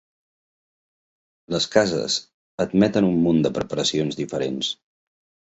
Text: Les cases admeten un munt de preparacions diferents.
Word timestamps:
Les 1.55 1.67
cases 1.75 2.15
admeten 2.67 3.11
un 3.11 3.21
munt 3.27 3.45
de 3.49 3.53
preparacions 3.61 4.19
diferents. 4.25 4.73